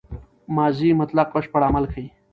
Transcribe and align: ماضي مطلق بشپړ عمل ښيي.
ماضي 0.57 0.89
مطلق 0.99 1.27
بشپړ 1.35 1.61
عمل 1.69 1.85
ښيي. 1.91 2.05